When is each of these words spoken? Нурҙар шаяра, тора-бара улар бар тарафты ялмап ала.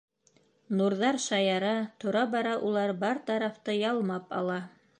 Нурҙар 0.77 1.19
шаяра, 1.25 1.73
тора-бара 2.03 2.55
улар 2.69 2.95
бар 3.05 3.21
тарафты 3.29 3.77
ялмап 3.83 4.35
ала. 4.43 4.57